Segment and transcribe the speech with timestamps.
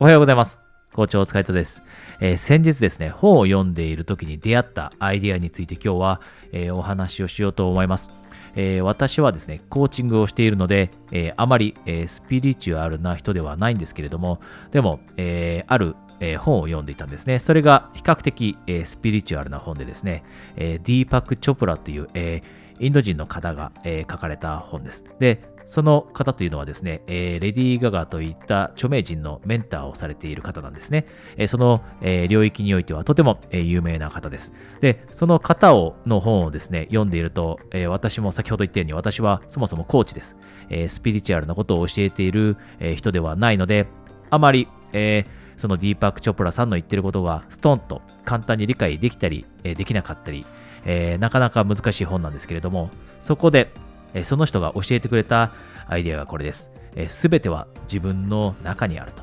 [0.00, 0.60] おはようございます。
[0.92, 1.82] 校長お疲れ様です、
[2.20, 6.20] えー、先日ですね、本を読んでいる時に出会ったアイデアについて今日は、
[6.52, 8.08] えー、お話をしようと思います。
[8.54, 14.40] えー、私はですね、コーチングをしているので、えあまり、えスピリチュアルな人ではないんですけれども、
[14.70, 17.40] でも、えあるえ、本を読んでいたんですね。
[17.40, 20.22] それが比較的、え、スピリチュアルな本でですね、
[20.54, 22.42] えー、ディーパック・チョプラという、え
[22.80, 25.04] インド人の方が、え書かれた本です。
[25.18, 31.06] で、その方というのはですね、えー、レディー・ガガといった著名人のメンターをされている方なんですね。
[31.36, 34.54] えー、その、えー、領域においてはとても、え有名な方です。
[34.80, 40.36] で、その方をの本をですね、読んでいると、え私も先ほど言ったように私はそもそもコーチです。
[40.70, 43.86] えスピリチュアルなことを教えている、え人ではないので、
[44.30, 45.26] あまり、え
[45.58, 50.46] そのディーパーク・チョプラさんの言ってることがストンと簡単に理解できたり、えできなかったり、
[50.84, 53.72] えー、なかなか難しい本なんですけれども、そこで、
[54.14, 55.52] えその人が教えてくれた
[55.86, 56.70] アイデアがこれです。
[57.08, 59.22] す、べ、ては自分の中にあると。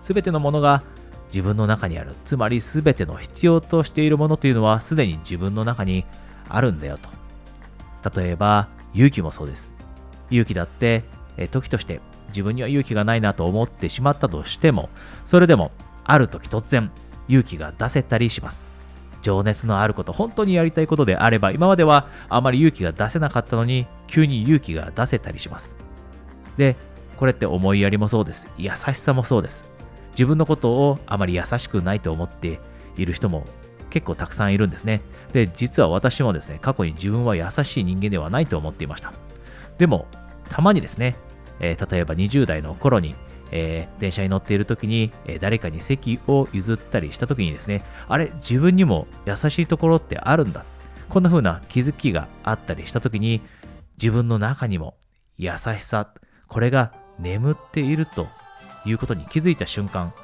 [0.00, 0.82] すべてのものが
[1.28, 2.14] 自分の中にある。
[2.24, 6.04] つまりすべての必要としているものというのはすでに自分の中に
[6.48, 6.98] あるんだよ
[8.02, 8.20] と。
[8.20, 9.72] 例えば、勇気もそうです。
[10.30, 11.04] 勇気だって、
[11.38, 14.90] え時として自分には勇気がないなと思ってしまったとしても、
[15.24, 15.72] それでも
[16.04, 16.90] ある時突然
[17.28, 18.71] 勇気が出せたりします。
[19.22, 25.76] 情熱のあること、本当にやりたいことであれば、今まではあまり勇気が出せなかったのに、急に勇気が出せたりします。
[26.56, 26.76] で、
[27.16, 28.50] これって思いやりもそうです。
[28.58, 29.66] 優しさもそうです。
[30.10, 32.60] 自分のことをあまり優しくないと思って
[32.96, 33.44] いる人も
[33.90, 35.02] 結構たくさんいるんですね。
[35.32, 39.12] で、実は私もですね、過去に自分は優しい人間ではないと思っていました。
[39.78, 40.06] でも、
[40.48, 41.16] たまにですね、
[41.60, 43.14] えー、例えば20代の頃に
[43.52, 50.64] えー、電車に乗っている時に、え、誰かに席を譲ったりした時にですね、あれ、自分にも優しいところってあるんだ。
[51.08, 53.42] こんな風な気づきがあったりした時に、
[54.00, 54.96] 自分の中にも
[55.36, 56.08] 優しさ、
[56.48, 58.26] これが眠っていると
[58.86, 60.14] いうことに気づいた瞬間、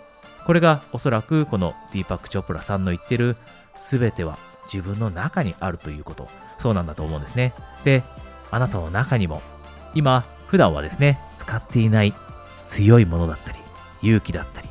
[0.46, 3.36] これがおそらくこのディーパック・チョプラさんの言ってる
[3.90, 4.38] 全ては
[4.72, 7.52] 自分の中にあるということ、そうなんだと思うんですね。
[7.84, 8.02] で、
[8.50, 9.42] あなたの中にも
[9.94, 12.14] 今普段はですね、使っていない
[12.68, 13.58] 強いものだったり、
[14.02, 14.68] 勇気だったり、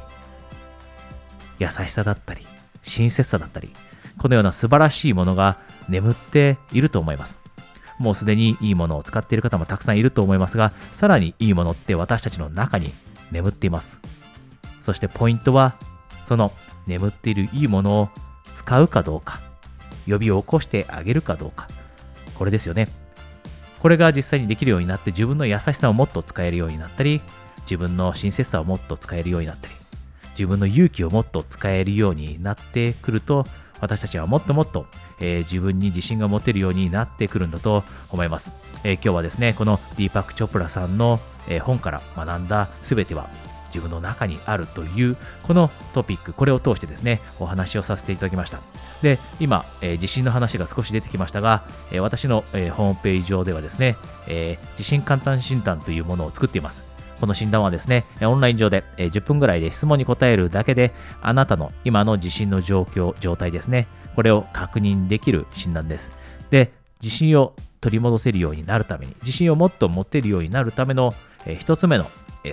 [1.60, 2.48] 優しさだったり、
[2.84, 3.74] 親切さだったり、
[4.18, 5.60] このような素晴らしいものが
[5.90, 7.40] 眠っていると思います。
[8.00, 12.94] もうすでにいいものを使っている方もたくさんいると思いますが、さらにいいものって私たちの中に
[13.32, 13.98] 眠っています。
[14.82, 15.76] そしてポイントは、
[16.24, 16.54] その
[16.86, 18.10] 眠っているいいものを
[18.54, 19.42] 使うかどうか、
[20.08, 21.68] 呼び起こしてあげるかどうか、
[22.36, 22.88] これですよね。
[23.80, 27.22] これが実際にできるようになって自分の優しさをもっと使えるようになったり、
[27.70, 29.74] 自分の親切さをもっと使えるようになったり、
[30.30, 33.46] 自分の勇気をもっと使えるようになってくると、
[33.82, 34.86] 私たちはもっともっと、
[35.20, 38.54] えー、自分に自信が持てるようになってくるんだと思います。
[38.84, 43.30] えー、今日はですね、このディーパック・チョプラさんの、えー、本から学んだ全ては
[43.68, 48.60] 自分の中にあるというこのトピック、これを通してですね、お話をさせていただきました。
[49.02, 53.98] で、今、えー、地震の話が少し出てきましたが、えー、私の、えー、ホームページ上ではですね、
[54.28, 56.97] え地震簡単診断というものを作っています。
[57.20, 66.12] この診断はですね、オンライン上で10分ぐらいで質問に答えるだけで、あなたの今の地震の状況、状態ですね、これを確認できる診断です。
[66.50, 71.14] で、自信を取り戻せるようになるために、自信をもっと持てるようになるための
[71.58, 72.06] 一つ目の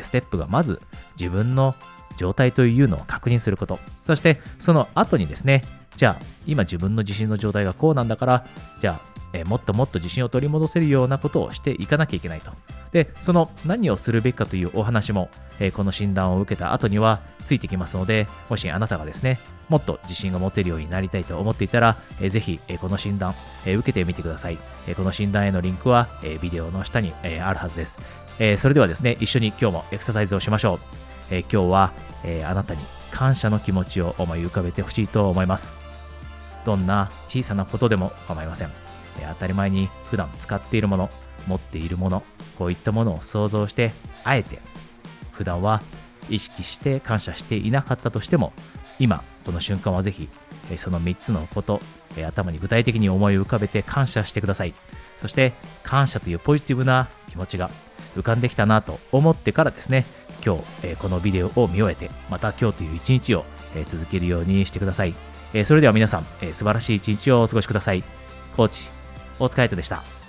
[0.02, 0.81] ステップがまず
[1.19, 1.75] 自分の
[2.16, 3.78] 状態というのを確認すること。
[4.02, 5.62] そしてその後にですね、
[5.96, 8.46] じゃあ今自分の自信の状態がこうなんだから、
[8.81, 12.52] じゃあ、えもっともっと自信を取り戻せるようなことをしていかなきゃいけないと。
[12.92, 15.28] で、その何をするべきかというお話も、
[15.58, 23.34] えこの診断を受けた後にはついてきますので、もしあなたがですね、もっと自信が持てるようになりたいと思っていたら、えー、ぜひ、えこの診断、
[23.66, 27.98] え受けてみてください、えこの診断へのリンクは、えビデオの下に、えあるはずです、
[28.38, 30.80] えそれではですね、一緒に今日もエクササイズをしましょう。
[31.30, 31.92] え今日は、
[32.24, 32.80] えあなたに
[33.10, 35.72] 感謝の気持ちを思い浮かべてほしいと思います。
[36.64, 38.94] どんな小さなことでも構いません。
[39.20, 41.10] 当たり前に普段使っているもの、
[41.47, 42.22] 持っているもの、
[42.58, 43.92] こういったものを想像して、
[44.25, 44.60] あえて
[45.32, 45.82] 普段は
[46.30, 48.52] 意識して感謝していなかったとしても、
[48.99, 50.28] 今、この瞬間はぜひ、
[50.76, 51.81] その3つのこと、
[52.26, 54.75] 頭に具体的に思い浮かべて感謝してください。
[55.20, 55.52] そして、
[55.82, 57.70] 感謝というポジティブな気持ちが
[58.16, 60.06] 浮かんできたなと思ってからですね、
[60.44, 63.44] 今日、このビデオを見終えて、また今日という一日を
[63.87, 65.14] 続けるようにしてください。
[65.64, 68.05] それでは皆さん、素晴らしい一日をお過ごしください。
[68.56, 68.88] コーチ、
[69.38, 70.24] 大塚愛斗でした。